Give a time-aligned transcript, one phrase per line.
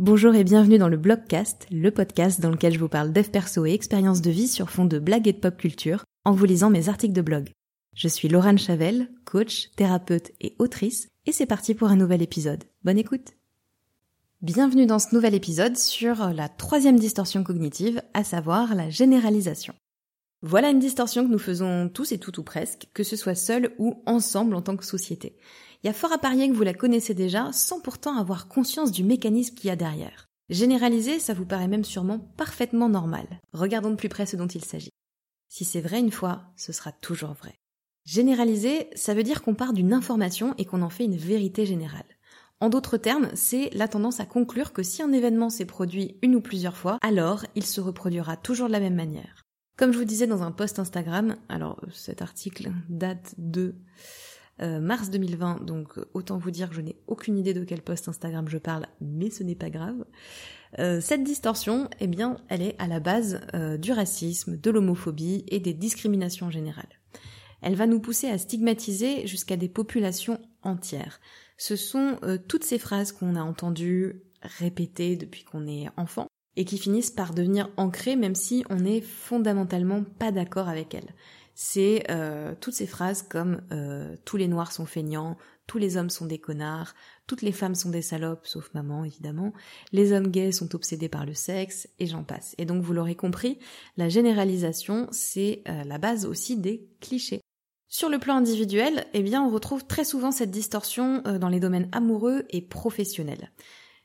[0.00, 3.64] Bonjour et bienvenue dans le Blogcast, le podcast dans lequel je vous parle dev perso
[3.64, 6.68] et expériences de vie sur fond de blagues et de pop culture en vous lisant
[6.68, 7.50] mes articles de blog.
[7.94, 12.64] Je suis Laurent Chavel, coach, thérapeute et autrice, et c'est parti pour un nouvel épisode.
[12.82, 13.34] Bonne écoute
[14.42, 19.74] Bienvenue dans ce nouvel épisode sur la troisième distorsion cognitive, à savoir la généralisation.
[20.42, 23.70] Voilà une distorsion que nous faisons tous et toutes ou presque, que ce soit seul
[23.78, 25.36] ou ensemble en tant que société.
[25.84, 28.90] Il y a fort à parier que vous la connaissez déjà sans pourtant avoir conscience
[28.90, 30.30] du mécanisme qu'il y a derrière.
[30.48, 33.26] Généraliser, ça vous paraît même sûrement parfaitement normal.
[33.52, 34.92] Regardons de plus près ce dont il s'agit.
[35.50, 37.54] Si c'est vrai une fois, ce sera toujours vrai.
[38.06, 42.08] Généraliser, ça veut dire qu'on part d'une information et qu'on en fait une vérité générale.
[42.60, 46.34] En d'autres termes, c'est la tendance à conclure que si un événement s'est produit une
[46.34, 49.42] ou plusieurs fois, alors il se reproduira toujours de la même manière.
[49.76, 53.74] Comme je vous disais dans un post Instagram, alors cet article date de
[54.62, 58.08] euh, mars 2020, donc autant vous dire que je n'ai aucune idée de quel post
[58.08, 60.04] Instagram je parle, mais ce n'est pas grave.
[60.78, 65.44] Euh, cette distorsion, eh bien, elle est à la base euh, du racisme, de l'homophobie
[65.48, 67.00] et des discriminations générales.
[67.62, 71.20] Elle va nous pousser à stigmatiser jusqu'à des populations entières.
[71.56, 76.26] Ce sont toutes ces phrases qu'on a entendues répéter depuis qu'on est enfant
[76.56, 81.14] et qui finissent par devenir ancrées même si on n'est fondamentalement pas d'accord avec elles.
[81.54, 85.36] C'est euh, toutes ces phrases comme euh, tous les noirs sont feignants,
[85.68, 86.94] tous les hommes sont des connards,
[87.28, 89.52] toutes les femmes sont des salopes, sauf maman évidemment,
[89.92, 92.56] les hommes gays sont obsédés par le sexe, et j'en passe.
[92.58, 93.60] Et donc vous l'aurez compris,
[93.96, 97.40] la généralisation, c'est euh, la base aussi des clichés.
[97.88, 101.88] Sur le plan individuel, eh bien on retrouve très souvent cette distorsion dans les domaines
[101.92, 103.52] amoureux et professionnels.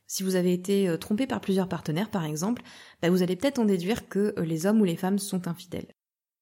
[0.05, 2.61] Si vous avez été trompé par plusieurs partenaires, par exemple,
[3.01, 5.87] bah, vous allez peut-être en déduire que les hommes ou les femmes sont infidèles.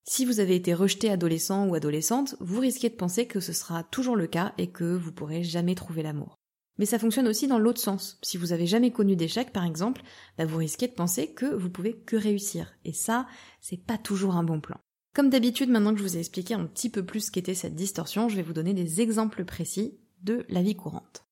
[0.09, 3.83] Si vous avez été rejeté adolescent ou adolescente, vous risquez de penser que ce sera
[3.83, 6.37] toujours le cas et que vous pourrez jamais trouver l'amour.
[6.77, 8.17] Mais ça fonctionne aussi dans l'autre sens.
[8.21, 10.01] Si vous avez jamais connu d'échec, par exemple,
[10.37, 12.73] bah, vous risquez de penser que vous pouvez que réussir.
[12.85, 13.27] Et ça,
[13.59, 14.79] c'est pas toujours un bon plan.
[15.13, 17.75] Comme d'habitude, maintenant que je vous ai expliqué un petit peu plus ce qu'était cette
[17.75, 21.25] distorsion, je vais vous donner des exemples précis de la vie courante.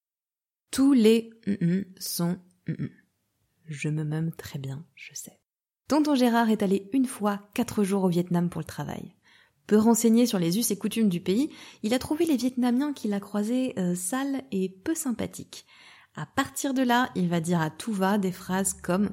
[0.72, 1.30] Tous les
[1.98, 2.40] sont
[3.68, 5.40] Je me meume très bien, je sais.
[5.88, 9.14] Tonton Gérard est allé une fois quatre jours au Vietnam pour le travail.
[9.68, 11.52] Peu renseigné sur les us et coutumes du pays,
[11.84, 15.66] il a trouvé les Vietnamiens qu'il a croisés euh, sales et peu sympathiques.
[16.16, 19.12] À partir de là, il va dire à tout va des phrases comme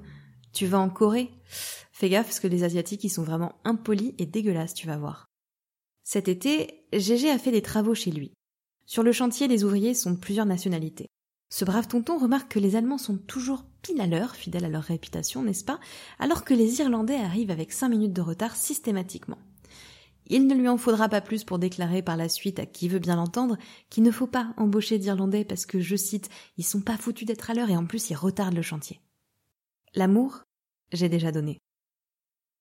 [0.52, 1.30] Tu vas en Corée?
[1.92, 5.26] Fais gaffe parce que les Asiatiques ils sont vraiment impolis et dégueulasses, tu vas voir.
[6.04, 8.32] Cet été, Gégé a fait des travaux chez lui.
[8.86, 11.08] Sur le chantier, les ouvriers sont de plusieurs nationalités.
[11.54, 14.84] Ce brave tonton remarque que les Allemands sont toujours pile à l'heure, fidèles à leur
[14.84, 15.78] réputation, n'est-ce pas,
[16.18, 19.36] alors que les Irlandais arrivent avec cinq minutes de retard systématiquement.
[20.28, 23.00] Il ne lui en faudra pas plus pour déclarer par la suite à qui veut
[23.00, 23.58] bien l'entendre
[23.90, 27.50] qu'il ne faut pas embaucher d'Irlandais parce que, je cite, ils sont pas foutus d'être
[27.50, 29.02] à l'heure et en plus ils retardent le chantier.
[29.94, 30.44] L'amour,
[30.90, 31.58] j'ai déjà donné.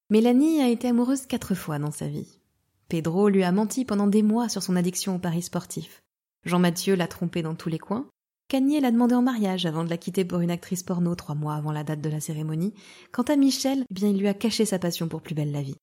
[0.09, 2.41] Mélanie a été amoureuse quatre fois dans sa vie.
[2.89, 6.01] Pedro lui a menti pendant des mois sur son addiction au paris sportif.
[6.43, 8.09] Jean-Mathieu l'a trompé dans tous les coins.
[8.53, 11.71] L'a demandé en mariage avant de la quitter pour une actrice porno trois mois avant
[11.71, 12.73] la date de la cérémonie.
[13.13, 15.61] Quant à Michel, eh bien il lui a caché sa passion pour Plus belle la
[15.61, 15.77] vie.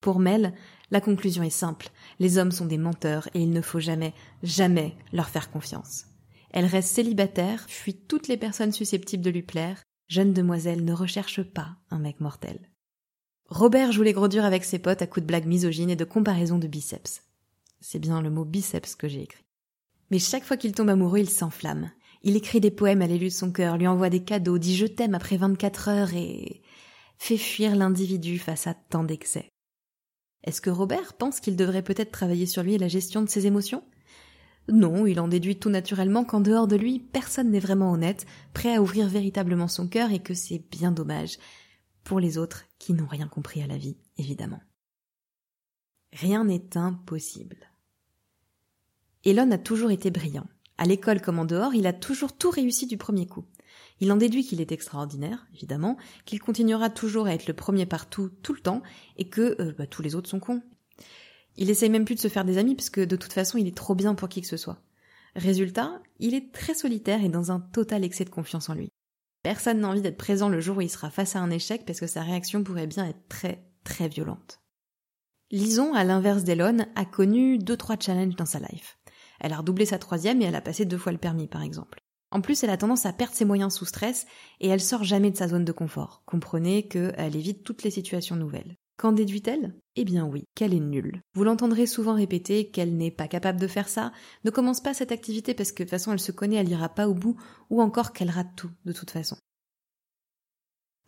[0.00, 0.54] Pour Mel,
[0.90, 1.90] la conclusion est simple.
[2.18, 6.06] Les hommes sont des menteurs et il ne faut jamais, jamais leur faire confiance.
[6.52, 9.82] Elle reste célibataire, fuit toutes les personnes susceptibles de lui plaire.
[10.08, 12.70] Jeune demoiselle ne recherche pas un mec mortel.
[13.50, 16.04] Robert joue les gros durs avec ses potes à coups de blagues misogynes et de
[16.04, 17.24] comparaisons de biceps.
[17.80, 19.44] C'est bien le mot biceps que j'ai écrit.
[20.10, 21.90] Mais chaque fois qu'il tombe amoureux, il s'enflamme.
[22.26, 24.86] Il écrit des poèmes à l'élu de son cœur, lui envoie des cadeaux, dit je
[24.86, 26.60] t'aime après 24 heures et
[27.18, 29.48] fait fuir l'individu face à tant d'excès.
[30.42, 33.46] Est-ce que Robert pense qu'il devrait peut-être travailler sur lui et la gestion de ses
[33.46, 33.84] émotions?
[34.68, 38.74] Non, il en déduit tout naturellement qu'en dehors de lui, personne n'est vraiment honnête, prêt
[38.74, 41.38] à ouvrir véritablement son cœur et que c'est bien dommage
[42.02, 44.62] pour les autres qui n'ont rien compris à la vie, évidemment.
[46.12, 47.70] Rien n'est impossible.
[49.24, 50.48] Elon a toujours été brillant.
[50.78, 53.44] À l'école comme en dehors, il a toujours tout réussi du premier coup.
[54.00, 55.96] Il en déduit qu'il est extraordinaire, évidemment,
[56.26, 58.82] qu'il continuera toujours à être le premier partout, tout le temps,
[59.16, 60.62] et que euh, bah, tous les autres sont cons.
[61.56, 63.66] Il essaye même plus de se faire des amis, parce que de toute façon, il
[63.66, 64.82] est trop bien pour qui que ce soit.
[65.34, 68.90] Résultat, il est très solitaire et dans un total excès de confiance en lui.
[69.42, 72.00] Personne n'a envie d'être présent le jour où il sera face à un échec, parce
[72.00, 74.60] que sa réaction pourrait bien être très, très violente.
[75.50, 78.98] Lison, à l'inverse d'Elon, a connu deux trois challenges dans sa life.
[79.40, 82.00] Elle a redoublé sa troisième et elle a passé deux fois le permis, par exemple.
[82.30, 84.26] En plus, elle a tendance à perdre ses moyens sous stress
[84.60, 86.22] et elle sort jamais de sa zone de confort.
[86.26, 88.76] Comprenez qu'elle évite toutes les situations nouvelles.
[88.96, 89.74] Qu'en déduit-elle?
[89.96, 91.20] Eh bien oui, qu'elle est nulle.
[91.34, 94.10] Vous l'entendrez souvent répéter qu'elle n'est pas capable de faire ça,
[94.44, 96.88] ne commence pas cette activité parce que de toute façon elle se connaît, elle ira
[96.88, 97.36] pas au bout,
[97.68, 99.36] ou encore qu'elle rate tout, de toute façon.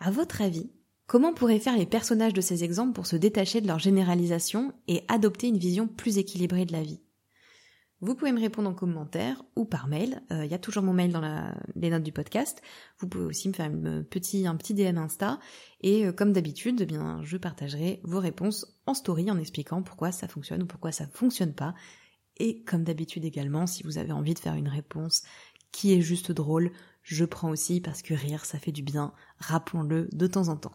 [0.00, 0.70] À votre avis,
[1.06, 5.04] comment pourraient faire les personnages de ces exemples pour se détacher de leur généralisation et
[5.08, 7.00] adopter une vision plus équilibrée de la vie?
[8.00, 10.22] Vous pouvez me répondre en commentaire ou par mail.
[10.30, 12.62] Euh, il y a toujours mon mail dans les notes du podcast.
[12.98, 15.40] Vous pouvez aussi me faire un petit, un petit DM Insta.
[15.80, 20.28] Et euh, comme d'habitude, eh je partagerai vos réponses en story en expliquant pourquoi ça
[20.28, 21.74] fonctionne ou pourquoi ça fonctionne pas.
[22.36, 25.24] Et comme d'habitude également, si vous avez envie de faire une réponse
[25.72, 26.70] qui est juste drôle,
[27.02, 29.12] je prends aussi parce que rire, ça fait du bien.
[29.38, 30.74] Rappelons-le de temps en temps.